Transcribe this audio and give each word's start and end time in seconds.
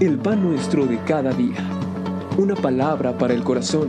el 0.00 0.18
pan 0.18 0.42
nuestro 0.42 0.84
de 0.86 0.98
cada 1.06 1.32
día. 1.32 1.56
Una 2.36 2.54
palabra 2.54 3.16
para 3.16 3.32
el 3.32 3.42
corazón, 3.42 3.88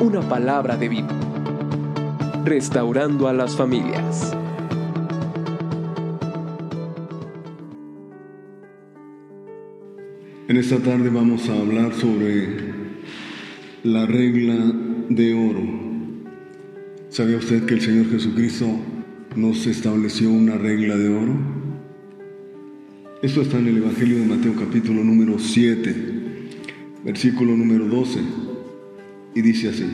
una 0.00 0.26
palabra 0.26 0.78
de 0.78 0.88
vida. 0.88 1.08
Restaurando 2.44 3.28
a 3.28 3.34
las 3.34 3.54
familias. 3.54 4.34
En 10.48 10.56
esta 10.56 10.78
tarde 10.78 11.10
vamos 11.10 11.48
a 11.50 11.54
hablar 11.54 11.92
sobre 11.92 12.74
la 13.82 14.06
regla 14.06 14.54
de 15.10 15.34
oro. 15.34 15.62
¿Sabía 17.10 17.36
usted 17.36 17.66
que 17.66 17.74
el 17.74 17.80
Señor 17.82 18.06
Jesucristo 18.10 18.66
nos 19.34 19.66
estableció 19.66 20.30
una 20.30 20.56
regla 20.56 20.96
de 20.96 21.08
oro? 21.10 21.65
Esto 23.26 23.42
está 23.42 23.58
en 23.58 23.66
el 23.66 23.78
Evangelio 23.78 24.18
de 24.18 24.24
Mateo 24.24 24.54
capítulo 24.54 25.02
número 25.02 25.36
7, 25.40 25.96
versículo 27.04 27.56
número 27.56 27.84
12, 27.88 28.20
y 29.34 29.42
dice 29.42 29.70
así. 29.70 29.84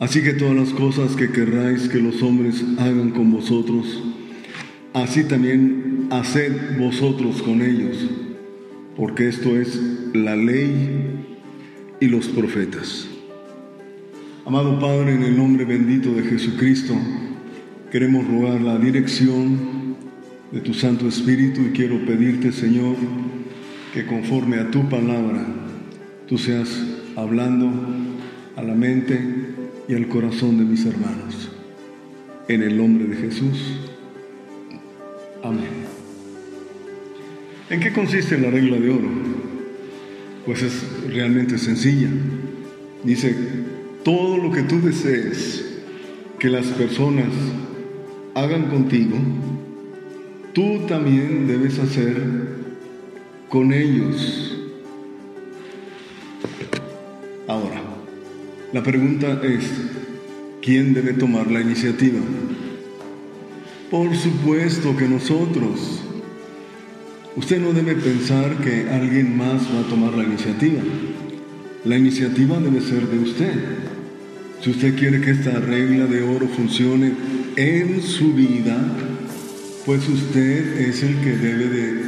Así 0.00 0.20
que 0.20 0.32
todas 0.32 0.56
las 0.56 0.70
cosas 0.70 1.14
que 1.14 1.30
querráis 1.30 1.88
que 1.88 2.00
los 2.00 2.20
hombres 2.20 2.64
hagan 2.78 3.12
con 3.12 3.30
vosotros, 3.30 4.02
así 4.92 5.22
también 5.22 6.08
haced 6.10 6.80
vosotros 6.80 7.42
con 7.42 7.62
ellos, 7.62 8.10
porque 8.96 9.28
esto 9.28 9.56
es 9.56 9.80
la 10.14 10.34
ley 10.34 11.12
y 12.00 12.06
los 12.06 12.26
profetas. 12.26 13.06
Amado 14.44 14.80
Padre, 14.80 15.14
en 15.14 15.22
el 15.22 15.36
nombre 15.36 15.64
bendito 15.64 16.12
de 16.12 16.24
Jesucristo, 16.24 16.94
queremos 17.92 18.26
rogar 18.26 18.60
la 18.62 18.78
dirección 18.78 19.78
de 20.52 20.60
tu 20.60 20.72
Santo 20.72 21.06
Espíritu 21.06 21.60
y 21.62 21.70
quiero 21.72 22.04
pedirte, 22.06 22.52
Señor, 22.52 22.96
que 23.92 24.06
conforme 24.06 24.58
a 24.58 24.70
tu 24.70 24.88
palabra, 24.88 25.46
tú 26.26 26.38
seas 26.38 26.68
hablando 27.16 27.70
a 28.56 28.62
la 28.62 28.74
mente 28.74 29.20
y 29.88 29.94
al 29.94 30.08
corazón 30.08 30.58
de 30.58 30.64
mis 30.64 30.84
hermanos. 30.86 31.50
En 32.48 32.62
el 32.62 32.76
nombre 32.76 33.06
de 33.06 33.16
Jesús. 33.16 33.78
Amén. 35.42 35.88
¿En 37.70 37.80
qué 37.80 37.92
consiste 37.92 38.38
la 38.38 38.50
regla 38.50 38.78
de 38.78 38.88
oro? 38.88 39.08
Pues 40.46 40.62
es 40.62 40.82
realmente 41.08 41.58
sencilla. 41.58 42.08
Dice, 43.04 43.34
todo 44.02 44.38
lo 44.38 44.50
que 44.50 44.62
tú 44.62 44.80
desees 44.80 45.78
que 46.38 46.48
las 46.48 46.66
personas 46.68 47.28
hagan 48.34 48.70
contigo, 48.70 49.16
tú 50.52 50.80
también 50.86 51.46
debes 51.46 51.78
hacer 51.78 52.16
con 53.48 53.72
ellos. 53.72 54.56
Ahora, 57.46 57.80
la 58.72 58.82
pregunta 58.82 59.40
es, 59.42 59.64
¿quién 60.60 60.92
debe 60.92 61.14
tomar 61.14 61.50
la 61.50 61.60
iniciativa? 61.60 62.20
Por 63.90 64.14
supuesto 64.14 64.94
que 64.96 65.08
nosotros. 65.08 66.02
Usted 67.36 67.60
no 67.60 67.72
debe 67.72 67.94
pensar 67.94 68.56
que 68.58 68.90
alguien 68.90 69.36
más 69.36 69.62
va 69.74 69.80
a 69.80 69.88
tomar 69.88 70.12
la 70.14 70.24
iniciativa. 70.24 70.82
La 71.84 71.96
iniciativa 71.96 72.58
debe 72.58 72.80
ser 72.80 73.06
de 73.06 73.18
usted. 73.18 73.54
Si 74.60 74.70
usted 74.70 74.98
quiere 74.98 75.20
que 75.20 75.30
esta 75.30 75.52
regla 75.60 76.06
de 76.06 76.22
oro 76.22 76.48
funcione 76.48 77.12
en 77.56 78.02
su 78.02 78.34
vida, 78.34 78.76
pues 79.88 80.06
usted 80.06 80.80
es 80.80 81.02
el 81.02 81.18
que 81.22 81.34
debe 81.34 81.66
de 81.66 82.04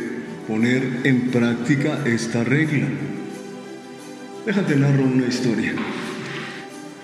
poner 0.46 1.00
en 1.04 1.30
práctica 1.30 2.02
esta 2.04 2.44
regla. 2.44 2.86
Déjate 4.44 4.76
narro 4.76 5.04
una 5.04 5.26
historia. 5.26 5.72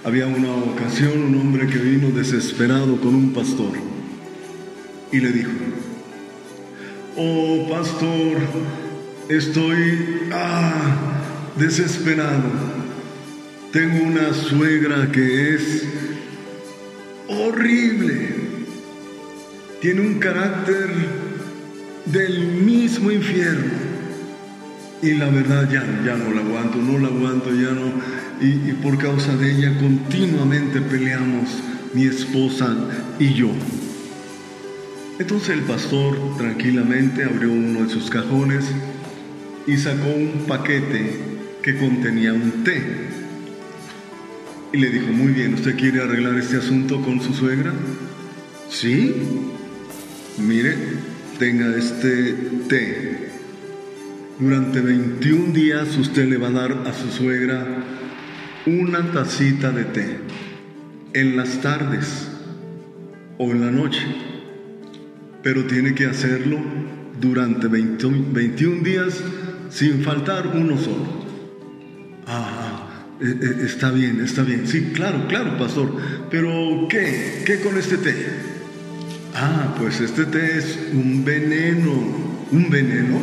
Había 0.04 0.26
una 0.26 0.54
ocasión 0.54 1.18
un 1.22 1.40
hombre 1.40 1.66
que 1.66 1.78
vino 1.78 2.10
desesperado 2.10 3.00
con 3.00 3.14
un 3.14 3.32
pastor 3.32 3.72
y 5.10 5.18
le 5.18 5.32
dijo, 5.32 5.50
oh 7.16 7.70
pastor, 7.70 8.36
estoy 9.30 10.28
ah, 10.30 11.22
desesperado. 11.58 12.50
Tengo 13.72 14.04
una 14.04 14.34
suegra 14.34 15.10
que 15.10 15.54
es 15.54 15.84
horrible 17.28 18.45
tiene 19.80 20.00
un 20.00 20.18
carácter 20.18 20.90
del 22.06 22.48
mismo 22.62 23.10
infierno. 23.10 23.72
Y 25.02 25.12
la 25.14 25.28
verdad 25.28 25.68
ya, 25.70 25.84
ya 26.04 26.16
no 26.16 26.32
la 26.32 26.40
aguanto, 26.40 26.78
no 26.78 26.98
la 26.98 27.08
aguanto, 27.08 27.50
ya 27.50 27.70
no. 27.72 27.92
Y, 28.40 28.70
y 28.70 28.78
por 28.82 28.98
causa 28.98 29.36
de 29.36 29.50
ella 29.50 29.78
continuamente 29.78 30.80
peleamos 30.80 31.48
mi 31.94 32.06
esposa 32.06 32.74
y 33.18 33.34
yo. 33.34 33.50
Entonces 35.18 35.50
el 35.50 35.62
pastor 35.62 36.36
tranquilamente 36.36 37.24
abrió 37.24 37.50
uno 37.50 37.84
de 37.84 37.88
sus 37.88 38.10
cajones 38.10 38.64
y 39.66 39.76
sacó 39.78 40.08
un 40.08 40.44
paquete 40.46 41.18
que 41.62 41.76
contenía 41.76 42.32
un 42.32 42.64
té. 42.64 42.82
Y 44.72 44.78
le 44.78 44.90
dijo, 44.90 45.06
muy 45.08 45.32
bien, 45.32 45.54
¿usted 45.54 45.76
quiere 45.76 46.02
arreglar 46.02 46.38
este 46.38 46.58
asunto 46.58 47.00
con 47.00 47.20
su 47.20 47.32
suegra? 47.32 47.72
Sí, 48.68 49.14
Mire, 50.38 50.76
tenga 51.38 51.74
este 51.76 52.34
té. 52.68 53.30
Durante 54.38 54.82
21 54.82 55.54
días 55.54 55.96
usted 55.96 56.28
le 56.28 56.36
va 56.36 56.48
a 56.48 56.50
dar 56.50 56.72
a 56.86 56.92
su 56.92 57.10
suegra 57.10 57.64
una 58.66 59.12
tacita 59.12 59.70
de 59.70 59.84
té 59.84 60.18
en 61.14 61.38
las 61.38 61.62
tardes 61.62 62.28
o 63.38 63.50
en 63.50 63.62
la 63.62 63.70
noche, 63.70 64.02
pero 65.42 65.64
tiene 65.64 65.94
que 65.94 66.04
hacerlo 66.04 66.58
durante 67.18 67.68
21 67.68 68.82
días 68.82 69.22
sin 69.70 70.02
faltar 70.02 70.48
uno 70.48 70.76
solo. 70.76 71.24
Ah, 72.26 73.06
eh, 73.22 73.38
eh, 73.40 73.62
está 73.64 73.90
bien, 73.90 74.20
está 74.20 74.42
bien. 74.42 74.66
Sí, 74.66 74.90
claro, 74.92 75.26
claro, 75.28 75.56
pastor. 75.56 75.96
Pero 76.30 76.88
¿qué? 76.90 77.42
¿Qué 77.46 77.60
con 77.60 77.78
este 77.78 77.96
té? 77.96 78.55
Ah, 79.38 79.74
pues 79.78 80.00
este 80.00 80.24
té 80.24 80.56
es 80.56 80.78
un 80.94 81.22
veneno. 81.22 81.92
¿Un 82.50 82.70
veneno? 82.70 83.20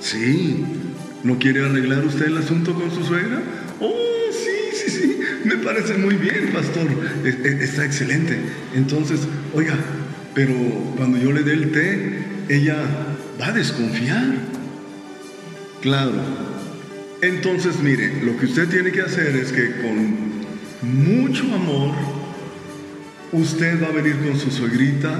Sí. 0.00 0.64
¿No 1.22 1.38
quiere 1.38 1.64
arreglar 1.64 2.04
usted 2.04 2.26
el 2.26 2.38
asunto 2.38 2.74
con 2.74 2.90
su 2.90 3.04
suegra? 3.04 3.40
Oh, 3.78 3.92
sí, 4.32 4.76
sí, 4.76 4.90
sí. 4.90 5.18
Me 5.44 5.56
parece 5.58 5.94
muy 5.94 6.16
bien, 6.16 6.50
pastor. 6.52 6.88
Está 7.24 7.84
excelente. 7.84 8.40
Entonces, 8.74 9.20
oiga, 9.52 9.76
pero 10.34 10.52
cuando 10.96 11.18
yo 11.18 11.30
le 11.30 11.44
dé 11.44 11.52
el 11.52 11.70
té, 11.70 12.24
ella 12.48 12.76
va 13.40 13.46
a 13.46 13.52
desconfiar. 13.52 14.34
Claro. 15.80 16.12
Entonces, 17.22 17.78
mire, 17.80 18.20
lo 18.24 18.36
que 18.36 18.46
usted 18.46 18.68
tiene 18.68 18.90
que 18.90 19.02
hacer 19.02 19.36
es 19.36 19.52
que 19.52 19.76
con 19.76 20.42
mucho 20.82 21.44
amor, 21.54 21.94
usted 23.34 23.82
va 23.82 23.88
a 23.88 23.92
venir 23.92 24.16
con 24.24 24.38
su 24.38 24.50
suegrita, 24.50 25.10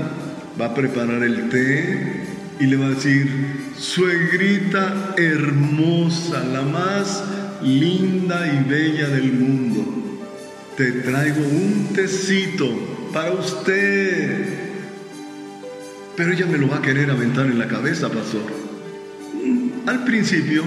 va 0.60 0.66
a 0.66 0.74
preparar 0.74 1.22
el 1.22 1.48
té 1.48 2.24
y 2.60 2.66
le 2.66 2.76
va 2.76 2.86
a 2.86 2.90
decir, 2.90 3.28
suegrita 3.76 5.14
hermosa, 5.16 6.44
la 6.44 6.62
más 6.62 7.24
linda 7.62 8.46
y 8.46 8.68
bella 8.68 9.08
del 9.08 9.32
mundo, 9.32 10.20
te 10.76 10.92
traigo 10.92 11.40
un 11.40 11.88
tecito 11.94 12.68
para 13.12 13.32
usted. 13.32 14.62
Pero 16.16 16.32
ella 16.32 16.46
me 16.46 16.58
lo 16.58 16.68
va 16.68 16.76
a 16.76 16.82
querer 16.82 17.10
aventar 17.10 17.46
en 17.46 17.58
la 17.58 17.66
cabeza, 17.66 18.08
pastor. 18.08 18.42
Mm, 19.44 19.88
al 19.88 20.04
principio, 20.04 20.62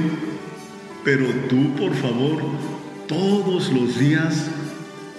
pero 1.06 1.26
tú, 1.48 1.74
por 1.76 1.96
favor, 1.96 2.42
todos 3.08 3.72
los 3.72 3.98
días 3.98 4.48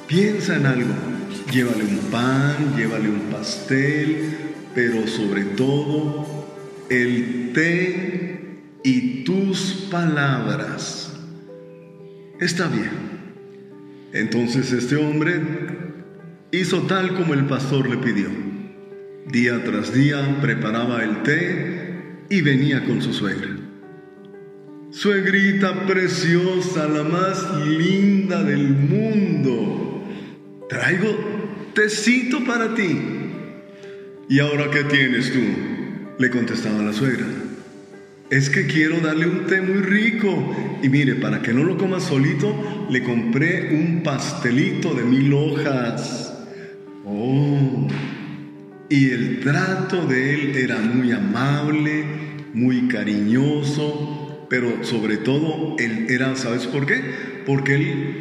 piensa 0.07 0.57
en 0.57 0.67
algo 0.67 1.18
Llévale 1.51 1.83
un 1.83 1.99
pan, 2.11 2.77
llévale 2.77 3.09
un 3.09 3.21
pastel, 3.31 4.37
pero 4.75 5.07
sobre 5.07 5.45
todo 5.45 6.27
el 6.91 7.53
té 7.55 8.59
y 8.85 9.25
tus 9.25 9.89
palabras. 9.91 11.17
Está 12.39 12.69
bien. 12.69 12.91
Entonces 14.13 14.73
este 14.73 14.97
hombre 14.97 15.41
hizo 16.53 16.83
tal 16.83 17.15
como 17.15 17.33
el 17.33 17.47
pastor 17.47 17.89
le 17.89 17.97
pidió. 17.97 18.29
Día 19.31 19.65
tras 19.65 19.95
día 19.95 20.39
preparaba 20.43 21.03
el 21.03 21.23
té 21.23 22.25
y 22.29 22.43
venía 22.43 22.85
con 22.85 23.01
su 23.01 23.15
suegra. 23.15 23.57
Suegrita 24.91 25.87
preciosa, 25.87 26.89
la 26.89 27.05
más 27.05 27.67
linda 27.67 28.43
del 28.43 28.69
mundo. 28.69 30.05
Traigo 30.69 31.38
para 32.47 32.75
ti. 32.75 32.99
¿Y 34.29 34.41
ahora 34.41 34.71
qué 34.71 34.83
tienes 34.85 35.33
tú? 35.33 35.39
Le 36.19 36.31
contestaba 36.31 36.83
la 36.83 36.93
suegra. 36.93 37.27
es 38.31 38.51
que 38.51 38.67
quiero 38.67 39.01
darle 39.01 39.27
un 39.27 39.47
té 39.47 39.61
muy 39.61 39.83
rico. 39.83 40.55
Y 40.83 40.89
mire, 40.89 41.15
para 41.15 41.41
que 41.41 41.53
no 41.53 41.63
lo 41.63 41.79
coma 41.79 42.01
solito, 42.01 42.89
le 42.91 43.03
compré 43.03 43.75
un 43.75 44.03
pastelito 44.03 44.93
de 44.93 45.05
mil 45.05 45.33
hojas. 45.33 46.35
Oh, 47.05 47.89
y 48.91 49.11
el 49.11 49.41
trato 49.41 50.05
de 50.07 50.35
él 50.35 50.57
era 50.57 50.79
muy 50.79 51.13
amable, 51.13 52.05
muy 52.55 52.89
cariñoso, 52.89 54.47
pero 54.51 54.85
sobre 54.85 55.17
todo 55.17 55.77
él 55.79 56.07
era, 56.11 56.35
¿sabes 56.37 56.67
por 56.67 56.87
qué? 56.87 57.01
Porque 57.47 57.75
él 57.77 58.17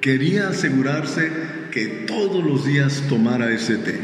quería 0.00 0.48
asegurarse 0.48 1.53
que 1.74 2.06
todos 2.06 2.44
los 2.44 2.64
días 2.64 3.02
tomara 3.08 3.52
ese 3.52 3.74
té. 3.78 3.98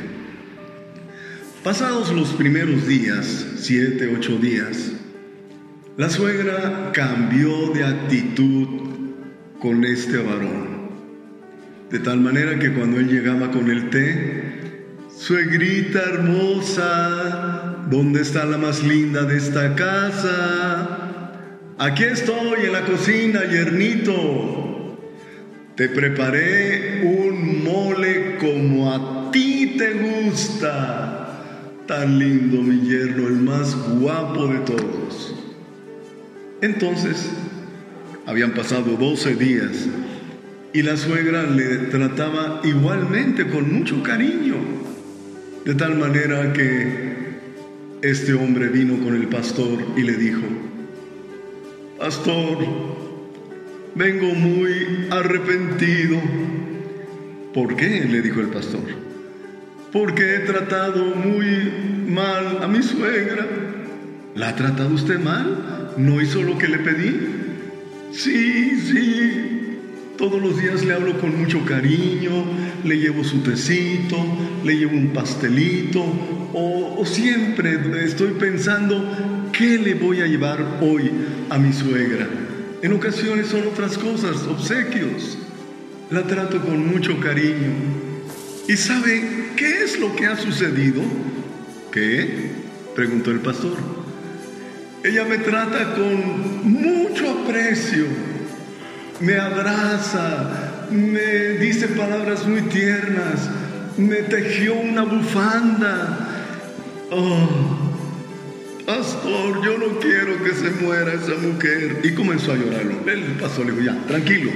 Pasados 1.63 2.11
los 2.11 2.31
primeros 2.31 2.89
días, 2.89 3.47
siete, 3.59 4.13
ocho 4.13 4.39
días, 4.39 4.91
la 5.97 6.11
suegra 6.11 6.91
cambió 6.93 7.69
de 7.73 7.85
actitud 7.85 8.67
con 9.61 9.85
este 9.85 10.17
varón. 10.17 10.81
De 11.93 12.01
tal 12.01 12.19
manera 12.19 12.59
que 12.59 12.73
cuando 12.73 12.99
él 12.99 13.07
llegaba 13.07 13.53
con 13.53 13.71
el 13.71 13.89
té, 13.91 15.07
Suegrita 15.17 16.01
hermosa, 16.03 17.85
¿dónde 17.89 18.23
está 18.23 18.47
la 18.47 18.57
más 18.57 18.83
linda 18.83 19.23
de 19.25 19.37
esta 19.37 19.77
casa? 19.77 20.99
Aquí 21.79 22.03
estoy 22.03 22.65
en 22.65 22.73
la 22.73 22.85
cocina, 22.85 23.45
yernito. 23.45 24.70
Te 25.81 25.89
preparé 25.89 27.01
un 27.05 27.65
mole 27.65 28.37
como 28.37 28.93
a 28.93 29.31
ti 29.31 29.77
te 29.79 29.95
gusta. 29.95 31.43
Tan 31.87 32.19
lindo 32.19 32.61
mi 32.61 32.87
yerno, 32.87 33.27
el 33.29 33.37
más 33.37 33.75
guapo 33.99 34.47
de 34.49 34.59
todos. 34.59 35.35
Entonces, 36.61 37.31
habían 38.27 38.51
pasado 38.51 38.95
12 38.99 39.37
días 39.37 39.89
y 40.75 40.83
la 40.83 40.99
suegra 40.99 41.45
le 41.45 41.79
trataba 41.87 42.61
igualmente 42.63 43.47
con 43.49 43.73
mucho 43.73 44.03
cariño. 44.03 44.57
De 45.65 45.75
tal 45.77 45.97
manera 45.97 46.53
que 46.53 47.39
este 48.03 48.35
hombre 48.35 48.69
vino 48.69 49.03
con 49.03 49.17
el 49.17 49.29
pastor 49.29 49.83
y 49.97 50.03
le 50.03 50.19
dijo, 50.19 50.43
Pastor, 51.99 52.59
vengo 54.01 54.35
muy 54.35 55.09
arrepentido. 55.11 56.19
¿Por 57.53 57.77
qué? 57.77 58.07
le 58.11 58.23
dijo 58.23 58.41
el 58.41 58.47
pastor. 58.47 58.81
Porque 59.93 60.37
he 60.37 60.39
tratado 60.39 61.05
muy 61.15 61.47
mal 62.09 62.63
a 62.63 62.67
mi 62.67 62.83
suegra. 62.83 63.47
¿La 64.35 64.49
ha 64.49 64.57
tratado 64.57 64.95
usted 64.95 65.21
mal? 65.21 65.93
¿No 65.99 66.23
hizo 66.23 66.43
lo 66.43 66.57
que 66.57 66.69
le 66.69 66.79
pedí? 66.79 67.15
Sí, 68.13 68.81
sí, 68.81 69.79
todos 70.17 70.41
los 70.41 70.59
días 70.59 70.83
le 70.83 70.95
hablo 70.95 71.21
con 71.21 71.39
mucho 71.39 71.63
cariño, 71.67 72.45
le 72.85 72.99
llevo 72.99 73.23
su 73.23 73.43
tecito, 73.43 74.17
le 74.65 74.79
llevo 74.79 74.97
un 74.97 75.09
pastelito, 75.09 76.03
o, 76.55 77.05
siempre 77.05 77.79
estoy 78.03 78.31
pensando 78.31 79.05
qué 79.53 79.79
le 79.79 79.95
voy 79.95 80.23
a 80.23 80.27
llevar 80.27 80.79
hoy 80.81 81.11
a 81.51 81.59
mi 81.59 81.73
suegra. 81.73 82.50
En 82.83 82.93
ocasiones 82.93 83.49
son 83.49 83.67
otras 83.69 83.97
cosas, 83.99 84.43
obsequios. 84.47 85.39
La 86.11 86.23
trato 86.23 86.61
con 86.61 86.87
mucho 86.87 87.19
cariño. 87.21 87.73
¿Y 88.67 88.77
sabe 88.77 89.51
qué 89.57 89.85
es 89.85 89.99
lo 89.99 90.15
que 90.17 90.27
ha 90.27 90.37
sucedido? 90.37 91.03
¿Qué? 91.93 92.51
preguntó 92.95 93.31
el 93.31 93.41
pastor. 93.41 93.77
Ella 95.05 95.25
me 95.25 95.39
trata 95.39 95.95
con 95.95 96.65
mucho 96.65 97.31
aprecio 97.31 98.07
me 99.21 99.37
abraza, 99.37 100.87
me 100.91 101.59
dice 101.59 101.89
palabras 101.89 102.47
muy 102.47 102.63
tiernas, 102.63 103.51
me 103.99 104.17
tejió 104.17 104.75
una 104.75 105.03
bufanda. 105.03 106.27
Oh, 107.11 107.49
pastor, 108.87 109.63
yo 109.63 109.79
no 109.79 109.99
quiero 109.99 110.10
se 110.55 110.71
muera 110.83 111.13
esa 111.15 111.35
mujer. 111.37 112.01
Y 112.03 112.13
comenzó 112.13 112.53
a 112.53 112.57
llorarlo. 112.57 113.11
Él 113.11 113.37
pasó, 113.41 113.65
le 113.65 113.73
dijo, 113.73 113.85
ya, 113.85 114.07
tranquilo. 114.07 114.51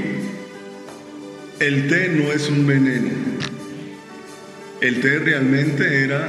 El 1.61 1.88
té 1.88 2.08
no 2.08 2.32
es 2.32 2.49
un 2.49 2.67
veneno. 2.67 3.11
El 4.81 5.00
té 5.00 5.19
realmente 5.19 6.05
era 6.05 6.29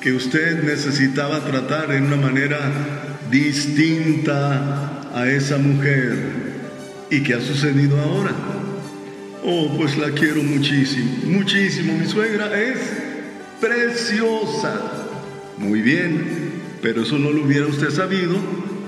que 0.00 0.12
usted 0.12 0.62
necesitaba 0.62 1.44
tratar 1.44 1.88
de 1.88 2.00
una 2.00 2.16
manera 2.16 2.58
distinta 3.30 5.10
a 5.14 5.28
esa 5.28 5.58
mujer 5.58 6.46
¿Y 7.10 7.22
qué 7.22 7.34
ha 7.34 7.40
sucedido 7.40 8.00
ahora? 8.00 8.32
Oh, 9.44 9.72
pues 9.76 9.96
la 9.96 10.10
quiero 10.10 10.42
muchísimo, 10.42 11.08
muchísimo. 11.24 11.96
Mi 11.96 12.06
suegra 12.06 12.60
es 12.60 12.78
preciosa. 13.60 14.80
Muy 15.56 15.82
bien, 15.82 16.24
pero 16.82 17.02
eso 17.02 17.16
no 17.16 17.30
lo 17.30 17.44
hubiera 17.44 17.66
usted 17.66 17.90
sabido 17.90 18.36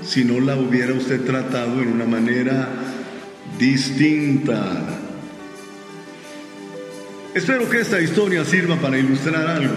si 0.09 0.25
no 0.25 0.41
la 0.41 0.57
hubiera 0.57 0.95
usted 0.95 1.21
tratado 1.21 1.83
en 1.83 1.89
una 1.89 2.07
manera 2.07 2.67
distinta. 3.59 4.87
Espero 7.35 7.69
que 7.69 7.81
esta 7.81 8.01
historia 8.01 8.43
sirva 8.47 8.77
para 8.77 8.99
ilustrar 8.99 9.47
algo. 9.47 9.75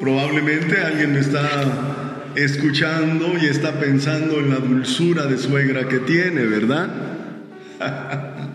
Probablemente 0.00 0.78
alguien 0.78 1.12
me 1.12 1.20
está 1.20 2.32
escuchando 2.36 3.34
y 3.40 3.46
está 3.46 3.78
pensando 3.78 4.40
en 4.40 4.48
la 4.48 4.56
dulzura 4.56 5.26
de 5.26 5.36
suegra 5.36 5.86
que 5.86 5.98
tiene, 5.98 6.44
¿verdad? 6.46 6.88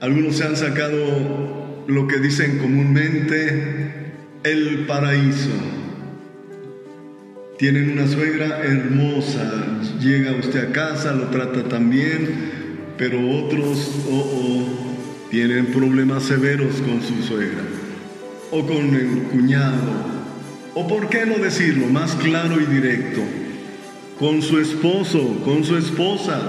Algunos 0.00 0.36
se 0.36 0.44
han 0.44 0.56
sacado 0.56 1.84
lo 1.86 2.08
que 2.08 2.18
dicen 2.18 2.58
comúnmente 2.58 4.12
el 4.42 4.86
paraíso. 4.86 5.77
Tienen 7.58 7.90
una 7.90 8.06
suegra 8.06 8.60
hermosa, 8.62 9.80
llega 10.00 10.30
usted 10.36 10.68
a 10.68 10.72
casa, 10.72 11.12
lo 11.12 11.24
trata 11.24 11.64
tan 11.64 11.90
bien, 11.90 12.92
pero 12.96 13.18
otros 13.30 13.90
oh, 14.08 14.14
oh, 14.14 15.28
tienen 15.28 15.66
problemas 15.66 16.22
severos 16.22 16.76
con 16.76 17.02
su 17.02 17.20
suegra. 17.20 17.64
O 18.52 18.64
con 18.64 18.94
el 18.94 19.24
cuñado. 19.32 19.76
O 20.74 20.86
por 20.86 21.08
qué 21.08 21.26
no 21.26 21.38
decirlo 21.38 21.88
más 21.88 22.14
claro 22.14 22.60
y 22.60 22.66
directo, 22.66 23.22
con 24.20 24.40
su 24.40 24.60
esposo, 24.60 25.42
con 25.44 25.64
su 25.64 25.76
esposa. 25.76 26.40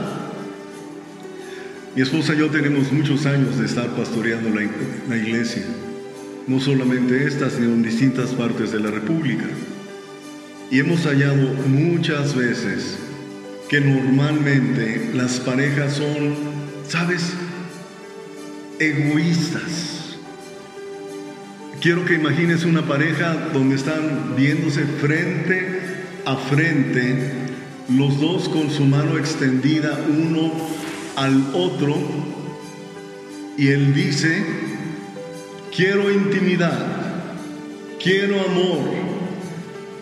Mi 1.96 2.04
esposa 2.04 2.36
y 2.36 2.38
yo 2.38 2.52
tenemos 2.52 2.92
muchos 2.92 3.26
años 3.26 3.58
de 3.58 3.66
estar 3.66 3.88
pastoreando 3.96 4.52
la, 4.52 4.62
la 5.10 5.18
iglesia, 5.18 5.64
no 6.46 6.60
solamente 6.60 7.26
esta, 7.26 7.50
sino 7.50 7.74
en 7.74 7.82
distintas 7.82 8.30
partes 8.30 8.72
de 8.72 8.80
la 8.80 8.92
República. 8.92 9.46
Y 10.72 10.80
hemos 10.80 11.06
hallado 11.06 11.54
muchas 11.68 12.36
veces 12.36 12.98
que 13.70 13.82
normalmente 13.82 15.12
las 15.14 15.40
parejas 15.40 15.94
son, 15.94 16.36
¿sabes?, 16.88 17.34
egoístas 18.80 20.00
Quiero 21.82 22.04
que 22.04 22.16
imagines 22.16 22.66
una 22.66 22.86
pareja 22.86 23.52
donde 23.54 23.76
están 23.76 24.36
viéndose 24.36 24.84
frente 24.84 25.80
a 26.26 26.36
frente, 26.36 27.32
los 27.88 28.20
dos 28.20 28.50
con 28.50 28.70
su 28.70 28.84
mano 28.84 29.18
extendida 29.18 29.98
uno 30.10 30.52
al 31.16 31.42
otro, 31.54 31.96
y 33.58 33.70
él 33.70 33.94
dice, 33.94 34.44
quiero 35.74 36.12
intimidad, 36.12 36.78
quiero 38.04 38.42
amor, 38.42 38.80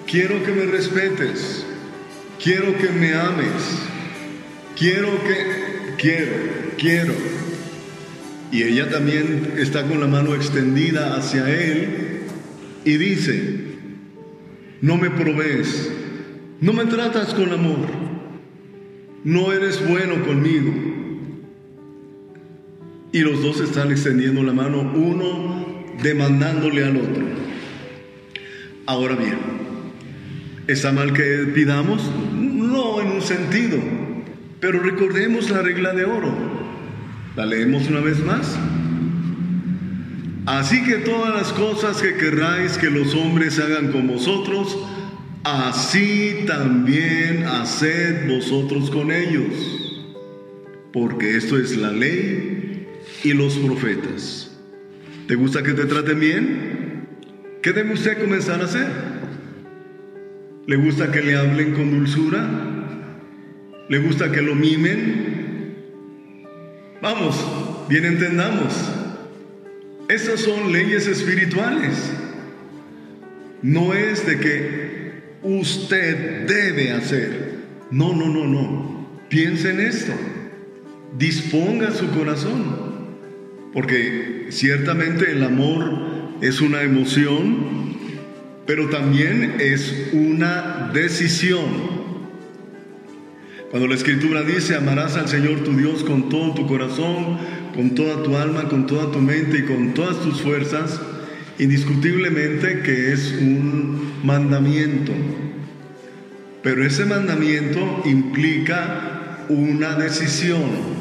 quiero 0.08 0.42
que 0.44 0.52
me 0.52 0.66
respetes, 0.66 1.66
quiero 2.42 2.76
que 2.78 2.90
me 2.90 3.14
ames, 3.14 3.52
quiero 4.78 5.10
que, 5.24 5.96
quiero, 5.98 6.34
quiero. 6.78 7.14
Y 8.52 8.64
ella 8.64 8.90
también 8.90 9.54
está 9.58 9.86
con 9.86 10.00
la 10.00 10.08
mano 10.08 10.34
extendida 10.34 11.18
hacia 11.18 11.50
él 11.50 12.22
y 12.86 12.98
dice, 12.98 13.60
no 14.82 14.98
me 14.98 15.10
provees, 15.10 15.92
no 16.62 16.72
me 16.72 16.86
tratas 16.86 17.34
con 17.34 17.52
amor, 17.52 17.88
no 19.26 19.52
eres 19.52 19.86
bueno 19.88 20.26
conmigo. 20.26 20.74
Y 23.12 23.20
los 23.20 23.42
dos 23.42 23.60
están 23.60 23.92
extendiendo 23.92 24.44
la 24.44 24.54
mano, 24.54 24.82
uno 24.82 25.66
demandándole 26.02 26.86
al 26.86 26.98
otro. 26.98 27.26
Ahora 28.86 29.16
bien, 29.16 29.67
¿está 30.68 30.92
mal 30.92 31.14
que 31.14 31.52
pidamos? 31.54 32.12
No 32.34 33.02
en 33.02 33.12
un 33.12 33.22
sentido, 33.22 33.78
pero 34.60 34.80
recordemos 34.80 35.50
la 35.50 35.62
regla 35.62 35.94
de 35.94 36.06
oro. 36.06 36.34
La 37.36 37.46
leemos 37.46 37.88
una 37.88 38.02
vez 38.02 38.20
más. 38.24 38.58
Así 40.46 40.84
que 40.84 40.96
todas 40.96 41.34
las 41.34 41.52
cosas 41.54 42.02
que 42.02 42.16
querráis 42.16 42.78
que 42.78 42.90
los 42.90 43.14
hombres 43.16 43.60
hagan 43.60 43.92
con 43.92 44.08
vosotros, 44.08 44.78
así 45.44 46.46
también 46.48 47.44
haced 47.46 48.28
vosotros 48.28 48.90
con 48.90 49.12
ellos 49.12 49.78
porque 50.98 51.38
esto 51.38 51.60
es 51.60 51.78
la 51.78 51.92
ley 51.92 52.88
y 53.24 53.34
los 53.34 53.56
profetas. 53.58 54.52
¿Te 55.28 55.36
gusta 55.36 55.62
que 55.62 55.74
te 55.74 55.86
traten 55.86 56.20
bien? 56.20 57.08
¿Qué 57.62 57.72
debe 57.72 57.94
usted 57.94 58.20
comenzar 58.20 58.62
a 58.62 58.66
hacer? 58.66 58.88
¿Le 60.68 60.76
gusta 60.76 61.12
que 61.12 61.22
le 61.22 61.36
hablen 61.36 61.74
con 61.74 61.90
dulzura? 61.90 62.48
¿Le 63.90 63.98
gusta 64.00 64.32
que 64.32 64.42
lo 64.42 64.54
mimen? 64.54 65.76
Vamos, 67.02 67.36
bien 67.90 68.06
entendamos. 68.06 68.74
Esas 70.10 70.42
son 70.42 70.72
leyes 70.72 71.08
espirituales. 71.08 72.12
No 73.64 73.94
es 73.94 74.28
de 74.28 74.40
que 74.40 75.12
usted 75.42 76.46
debe 76.46 76.92
hacer. 76.92 77.56
No, 77.90 78.14
no, 78.14 78.28
no, 78.28 78.46
no. 78.46 79.08
Piensa 79.30 79.72
en 79.72 79.80
esto 79.80 80.14
disponga 81.18 81.92
su 81.92 82.10
corazón, 82.12 82.64
porque 83.74 84.48
ciertamente 84.50 85.32
el 85.32 85.44
amor 85.44 86.38
es 86.42 86.62
una 86.62 86.82
emoción, 86.82 87.97
pero 88.68 88.90
también 88.90 89.56
es 89.60 90.10
una 90.12 90.92
decisión. 90.94 91.98
Cuando 93.72 93.88
la 93.88 93.96
escritura 93.96 94.44
dice, 94.44 94.76
amarás 94.76 95.16
al 95.16 95.30
Señor 95.30 95.62
tu 95.62 95.72
Dios 95.72 96.04
con 96.04 96.30
todo 96.30 96.54
tu 96.54 96.68
corazón, 96.68 97.38
con 97.74 97.96
toda 97.96 98.22
tu 98.24 98.36
alma, 98.36 98.68
con 98.68 98.86
toda 98.86 99.10
tu 99.12 99.20
mente 99.20 99.60
y 99.60 99.64
con 99.64 99.94
todas 99.94 100.22
tus 100.22 100.42
fuerzas, 100.42 101.02
indiscutiblemente 101.58 102.82
que 102.82 103.14
es 103.14 103.38
un 103.40 104.22
mandamiento. 104.24 105.14
Pero 106.62 106.86
ese 106.86 107.06
mandamiento 107.06 108.02
implica 108.06 109.46
una 109.48 109.96
decisión. 109.96 110.98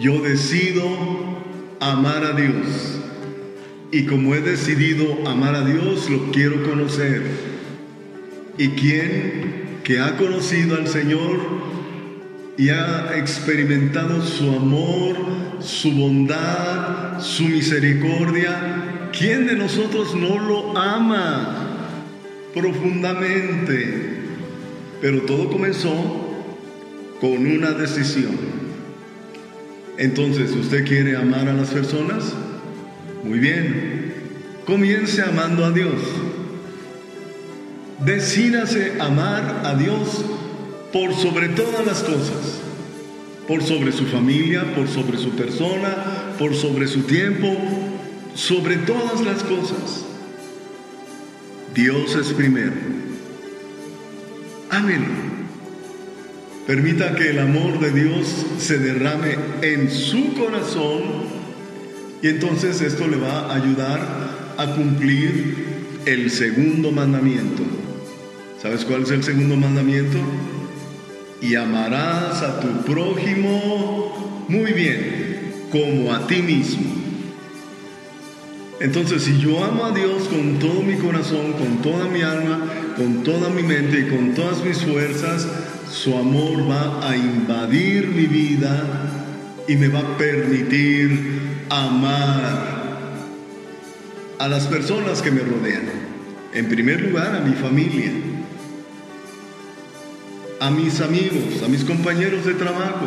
Yo 0.00 0.22
decido 0.22 0.86
amar 1.80 2.24
a 2.24 2.32
Dios. 2.32 2.97
Y 3.90 4.04
como 4.04 4.34
he 4.34 4.40
decidido 4.40 5.26
amar 5.26 5.54
a 5.54 5.64
Dios, 5.64 6.10
lo 6.10 6.30
quiero 6.30 6.62
conocer. 6.62 7.22
Y 8.58 8.68
quien 8.70 9.80
que 9.82 10.00
ha 10.00 10.16
conocido 10.16 10.76
al 10.76 10.88
Señor 10.88 11.40
y 12.58 12.68
ha 12.68 13.16
experimentado 13.16 14.22
su 14.22 14.50
amor, 14.50 15.16
su 15.60 15.90
bondad, 15.92 17.20
su 17.20 17.44
misericordia, 17.44 19.08
¿quién 19.16 19.46
de 19.46 19.54
nosotros 19.54 20.14
no 20.14 20.38
lo 20.38 20.76
ama 20.76 21.56
profundamente? 22.52 24.18
Pero 25.00 25.22
todo 25.22 25.48
comenzó 25.50 26.44
con 27.20 27.46
una 27.46 27.70
decisión. 27.70 28.36
Entonces, 29.96 30.50
¿usted 30.50 30.86
quiere 30.86 31.16
amar 31.16 31.48
a 31.48 31.54
las 31.54 31.70
personas? 31.70 32.34
Muy 33.24 33.38
bien. 33.38 34.12
Comience 34.66 35.22
amando 35.22 35.64
a 35.64 35.70
Dios. 35.70 36.00
Decídase 38.04 38.94
amar 39.00 39.62
a 39.64 39.74
Dios 39.74 40.24
por 40.92 41.14
sobre 41.14 41.48
todas 41.48 41.84
las 41.86 42.02
cosas. 42.02 42.60
Por 43.46 43.62
sobre 43.62 43.92
su 43.92 44.04
familia, 44.06 44.74
por 44.74 44.88
sobre 44.88 45.18
su 45.18 45.30
persona, 45.30 46.34
por 46.38 46.54
sobre 46.54 46.86
su 46.86 47.02
tiempo, 47.02 47.56
sobre 48.34 48.76
todas 48.76 49.22
las 49.22 49.42
cosas. 49.42 50.04
Dios 51.74 52.14
es 52.14 52.32
primero. 52.34 52.72
Amén. 54.70 55.06
Permita 56.66 57.14
que 57.14 57.30
el 57.30 57.38
amor 57.38 57.80
de 57.80 57.90
Dios 57.90 58.44
se 58.58 58.78
derrame 58.78 59.36
en 59.62 59.90
su 59.90 60.34
corazón 60.34 61.37
y 62.22 62.28
entonces 62.28 62.80
esto 62.80 63.06
le 63.06 63.16
va 63.16 63.46
a 63.46 63.54
ayudar 63.54 64.00
a 64.56 64.66
cumplir 64.74 65.66
el 66.04 66.30
segundo 66.30 66.90
mandamiento. 66.90 67.62
¿Sabes 68.60 68.84
cuál 68.84 69.02
es 69.02 69.10
el 69.10 69.22
segundo 69.22 69.56
mandamiento? 69.56 70.18
Y 71.40 71.54
amarás 71.54 72.42
a 72.42 72.60
tu 72.60 72.68
prójimo 72.92 74.44
muy 74.48 74.72
bien, 74.72 75.52
como 75.70 76.12
a 76.12 76.26
ti 76.26 76.42
mismo. 76.42 76.98
Entonces, 78.80 79.22
si 79.22 79.38
yo 79.38 79.62
amo 79.64 79.84
a 79.86 79.92
Dios 79.92 80.24
con 80.28 80.58
todo 80.58 80.82
mi 80.82 80.94
corazón, 80.94 81.52
con 81.52 81.82
toda 81.82 82.06
mi 82.06 82.22
alma, 82.22 82.60
con 82.96 83.22
toda 83.22 83.50
mi 83.50 83.62
mente 83.62 84.00
y 84.00 84.08
con 84.08 84.34
todas 84.34 84.64
mis 84.64 84.78
fuerzas, 84.78 85.46
su 85.90 86.16
amor 86.16 86.68
va 86.68 87.08
a 87.08 87.16
invadir 87.16 88.08
mi 88.08 88.26
vida 88.26 88.84
y 89.68 89.76
me 89.76 89.88
va 89.88 90.00
a 90.00 90.16
permitir 90.16 91.47
amar 91.70 92.78
a 94.38 94.48
las 94.48 94.66
personas 94.66 95.22
que 95.22 95.30
me 95.30 95.40
rodean. 95.40 95.84
En 96.54 96.68
primer 96.68 97.00
lugar, 97.02 97.34
a 97.34 97.40
mi 97.40 97.54
familia, 97.54 98.10
a 100.60 100.70
mis 100.70 101.00
amigos, 101.00 101.62
a 101.64 101.68
mis 101.68 101.84
compañeros 101.84 102.44
de 102.44 102.54
trabajo. 102.54 103.06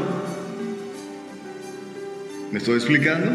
¿Me 2.51 2.60
estoy 2.60 2.75
explicando? 2.75 3.32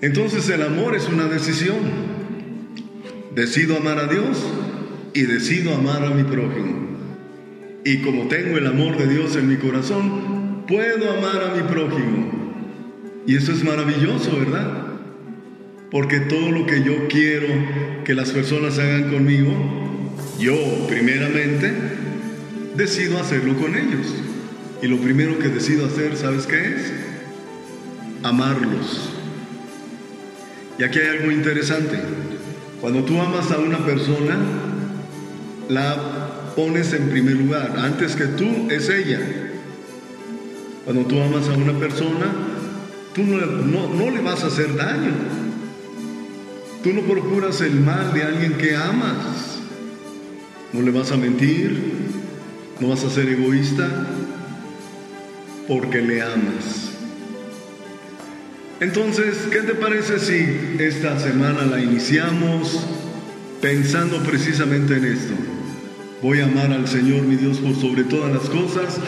Entonces 0.00 0.48
el 0.48 0.62
amor 0.62 0.94
es 0.94 1.08
una 1.08 1.24
decisión. 1.24 2.12
Decido 3.34 3.78
amar 3.78 3.98
a 3.98 4.06
Dios 4.06 4.38
y 5.14 5.22
decido 5.22 5.74
amar 5.74 6.04
a 6.04 6.10
mi 6.10 6.24
prójimo. 6.24 6.88
Y 7.84 7.98
como 7.98 8.28
tengo 8.28 8.58
el 8.58 8.66
amor 8.66 8.96
de 8.98 9.06
Dios 9.06 9.34
en 9.36 9.48
mi 9.48 9.56
corazón, 9.56 10.64
puedo 10.68 11.10
amar 11.10 11.42
a 11.42 11.54
mi 11.54 11.62
prójimo. 11.62 12.31
Y 13.26 13.36
eso 13.36 13.52
es 13.52 13.62
maravilloso, 13.62 14.36
¿verdad? 14.36 14.68
Porque 15.90 16.20
todo 16.20 16.50
lo 16.50 16.66
que 16.66 16.82
yo 16.82 17.06
quiero 17.08 17.46
que 18.04 18.14
las 18.14 18.30
personas 18.30 18.78
hagan 18.78 19.10
conmigo, 19.10 19.52
yo 20.38 20.56
primeramente 20.88 21.72
decido 22.76 23.18
hacerlo 23.20 23.56
con 23.56 23.76
ellos. 23.76 24.06
Y 24.82 24.88
lo 24.88 24.96
primero 24.98 25.38
que 25.38 25.48
decido 25.48 25.86
hacer, 25.86 26.16
¿sabes 26.16 26.46
qué 26.46 26.58
es? 26.60 26.92
Amarlos. 28.22 29.10
Y 30.78 30.82
aquí 30.82 30.98
hay 30.98 31.18
algo 31.18 31.30
interesante. 31.30 32.00
Cuando 32.80 33.04
tú 33.04 33.20
amas 33.20 33.52
a 33.52 33.58
una 33.58 33.84
persona, 33.84 34.38
la 35.68 36.52
pones 36.56 36.92
en 36.92 37.10
primer 37.10 37.36
lugar. 37.36 37.74
Antes 37.78 38.16
que 38.16 38.24
tú 38.24 38.68
es 38.70 38.88
ella. 38.88 39.20
Cuando 40.84 41.04
tú 41.04 41.20
amas 41.20 41.48
a 41.48 41.52
una 41.52 41.78
persona, 41.78 42.26
tú 43.14 43.22
no, 43.24 44.10
le 44.10 44.20
vas 44.20 44.42
a 44.42 44.46
hacer 44.46 44.74
daño. 44.76 45.12
Tú 46.82 46.92
no 46.92 47.02
procuras 47.02 47.60
el 47.60 47.80
mal 47.80 48.12
de 48.12 48.22
alguien 48.22 48.54
que 48.54 48.74
amas. 48.74 49.58
No 50.72 50.82
le 50.82 50.90
vas 50.90 51.12
a 51.12 51.16
mentir, 51.16 51.78
no 52.80 52.88
vas 52.88 53.04
a 53.04 53.10
ser 53.10 53.28
egoísta, 53.28 53.88
porque 55.68 56.00
le 56.00 56.22
amas. 56.22 56.90
Entonces, 58.80 59.36
¿qué 59.52 59.60
te 59.60 59.74
parece 59.74 60.18
si 60.18 60.82
esta 60.82 61.20
semana 61.20 61.64
la 61.66 61.80
iniciamos 61.80 62.80
pensando 63.60 64.22
precisamente 64.24 64.96
en 64.96 65.04
esto? 65.04 65.34
Voy 66.22 66.40
a 66.40 66.46
amar 66.46 66.72
al 66.72 66.88
Señor 66.88 67.22
mi 67.22 67.36
Dios 67.36 67.58
por 67.58 67.76
sobre 67.76 68.04
todas 68.04 68.32
las 68.32 68.48
cosas. 68.48 68.98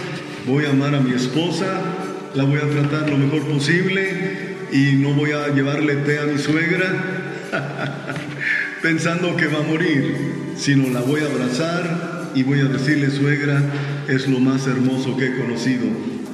Voy 0.46 0.66
a 0.66 0.70
amar 0.70 0.94
a 0.94 1.00
mi 1.00 1.12
esposa. 1.12 2.03
La 2.34 2.44
voy 2.44 2.58
a 2.58 2.68
tratar 2.68 3.10
lo 3.10 3.16
mejor 3.16 3.46
posible 3.46 4.56
y 4.72 4.96
no 4.96 5.14
voy 5.14 5.30
a 5.30 5.48
llevarle 5.48 5.96
té 5.96 6.18
a 6.18 6.24
mi 6.24 6.38
suegra 6.38 7.22
pensando 8.82 9.36
que 9.36 9.46
va 9.46 9.60
a 9.60 9.62
morir, 9.62 10.16
sino 10.56 10.88
la 10.88 11.00
voy 11.00 11.20
a 11.20 11.26
abrazar 11.26 12.32
y 12.34 12.42
voy 12.42 12.60
a 12.60 12.64
decirle, 12.64 13.10
suegra, 13.10 13.62
es 14.08 14.26
lo 14.26 14.40
más 14.40 14.66
hermoso 14.66 15.16
que 15.16 15.26
he 15.26 15.36
conocido 15.36 15.86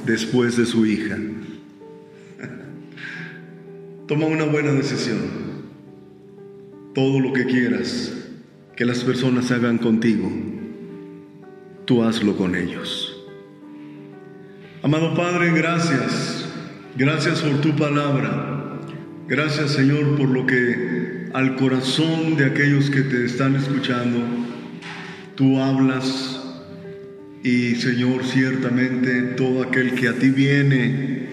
después 0.05 0.57
de 0.57 0.65
su 0.65 0.85
hija. 0.85 1.17
Toma 4.07 4.25
una 4.25 4.45
buena 4.45 4.71
decisión. 4.71 5.51
Todo 6.95 7.19
lo 7.19 7.33
que 7.33 7.45
quieras 7.45 8.11
que 8.75 8.85
las 8.85 9.03
personas 9.03 9.51
hagan 9.51 9.77
contigo 9.77 10.31
tú 11.85 12.03
hazlo 12.03 12.37
con 12.37 12.55
ellos. 12.55 13.10
Amado 14.83 15.13
Padre, 15.13 15.51
gracias. 15.51 16.49
Gracias 16.97 17.41
por 17.41 17.61
tu 17.61 17.75
palabra. 17.75 18.79
Gracias 19.27 19.71
Señor 19.71 20.17
por 20.17 20.27
lo 20.27 20.47
que 20.47 21.29
al 21.33 21.55
corazón 21.55 22.35
de 22.35 22.45
aquellos 22.45 22.89
que 22.89 23.01
te 23.01 23.23
están 23.25 23.55
escuchando, 23.55 24.19
tú 25.35 25.59
hablas. 25.59 26.39
Y 27.43 27.75
Señor, 27.75 28.23
ciertamente 28.23 29.21
todo 29.37 29.61
aquel 29.61 29.93
que 29.93 30.07
a 30.07 30.13
ti 30.13 30.29
viene, 30.29 31.27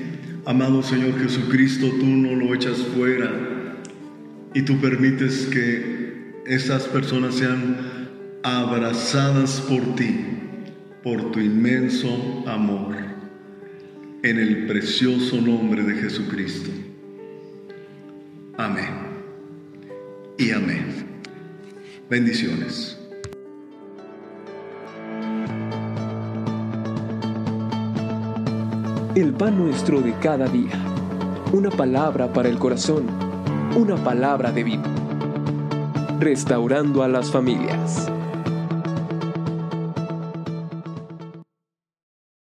amado 0.44 0.82
Señor 0.82 1.18
Jesucristo, 1.18 1.88
tú 1.98 2.06
no 2.06 2.34
lo 2.34 2.54
echas 2.54 2.76
fuera 2.78 3.30
y 4.54 4.60
tú 4.62 4.78
permites 4.78 5.46
que 5.46 6.34
esas 6.46 6.84
personas 6.84 7.36
sean 7.36 7.76
abrazadas 8.42 9.60
por 9.62 9.94
ti, 9.96 10.20
por 11.02 11.30
tu 11.32 11.40
inmenso 11.40 12.44
amor, 12.46 13.07
en 14.22 14.38
el 14.38 14.66
precioso 14.66 15.40
nombre 15.40 15.82
de 15.84 15.94
Jesucristo. 15.94 16.70
Amén. 18.56 18.88
Y 20.36 20.50
amén. 20.50 21.06
Bendiciones. 22.10 22.98
El 29.14 29.32
pan 29.34 29.58
nuestro 29.58 30.00
de 30.00 30.12
cada 30.20 30.46
día. 30.48 30.78
Una 31.52 31.70
palabra 31.70 32.32
para 32.32 32.48
el 32.48 32.58
corazón. 32.58 33.06
Una 33.76 33.96
palabra 33.96 34.50
de 34.50 34.64
vida. 34.64 34.84
Restaurando 36.18 37.02
a 37.04 37.08
las 37.08 37.30
familias. 37.30 38.10